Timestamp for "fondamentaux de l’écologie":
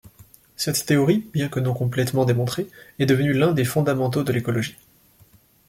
3.65-4.77